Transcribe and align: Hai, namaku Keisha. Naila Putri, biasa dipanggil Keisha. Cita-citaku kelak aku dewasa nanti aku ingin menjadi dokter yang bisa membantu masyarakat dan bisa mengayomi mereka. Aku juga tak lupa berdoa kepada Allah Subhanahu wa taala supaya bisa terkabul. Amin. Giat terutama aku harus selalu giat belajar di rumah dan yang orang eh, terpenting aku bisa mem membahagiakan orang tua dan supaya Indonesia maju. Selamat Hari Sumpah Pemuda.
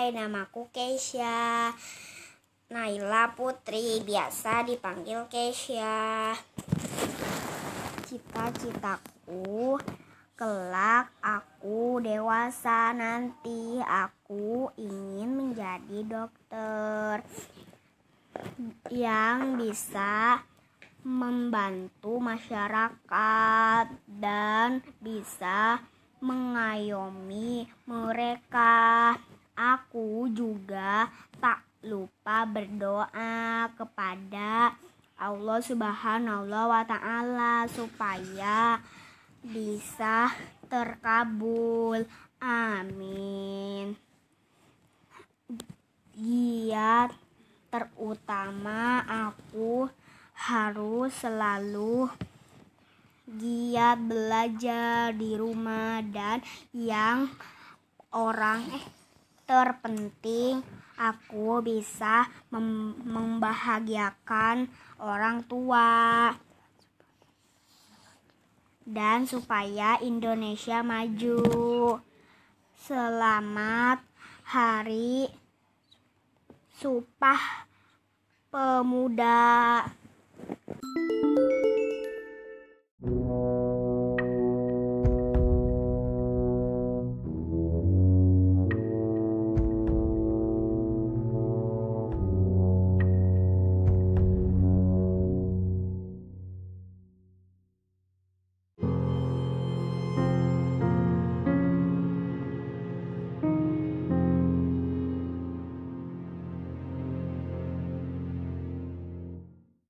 Hai, 0.00 0.16
namaku 0.16 0.64
Keisha. 0.72 1.76
Naila 2.72 3.36
Putri, 3.36 4.00
biasa 4.00 4.64
dipanggil 4.64 5.28
Keisha. 5.28 6.32
Cita-citaku 8.08 9.76
kelak 10.32 11.12
aku 11.20 12.00
dewasa 12.00 12.96
nanti 12.96 13.76
aku 13.84 14.72
ingin 14.80 15.36
menjadi 15.36 16.00
dokter 16.08 17.20
yang 18.88 19.60
bisa 19.60 20.40
membantu 21.04 22.16
masyarakat 22.16 23.84
dan 24.08 24.80
bisa 25.04 25.84
mengayomi 26.24 27.68
mereka. 27.84 29.20
Aku 29.60 30.32
juga 30.32 31.12
tak 31.36 31.60
lupa 31.84 32.48
berdoa 32.48 33.68
kepada 33.76 34.72
Allah 35.20 35.60
Subhanahu 35.60 36.48
wa 36.48 36.80
taala 36.88 37.68
supaya 37.68 38.80
bisa 39.44 40.32
terkabul. 40.72 42.08
Amin. 42.40 44.00
Giat 46.16 47.12
terutama 47.68 49.04
aku 49.04 49.92
harus 50.32 51.12
selalu 51.20 52.08
giat 53.28 54.00
belajar 54.00 55.12
di 55.12 55.36
rumah 55.36 56.00
dan 56.02 56.40
yang 56.72 57.28
orang 58.10 58.64
eh, 58.74 58.99
terpenting 59.50 60.62
aku 60.94 61.58
bisa 61.58 62.30
mem 62.54 62.94
membahagiakan 63.02 64.70
orang 65.02 65.42
tua 65.50 66.30
dan 68.86 69.26
supaya 69.26 69.98
Indonesia 70.06 70.86
maju. 70.86 71.42
Selamat 72.78 73.98
Hari 74.54 75.26
Sumpah 76.78 77.66
Pemuda. 78.54 79.82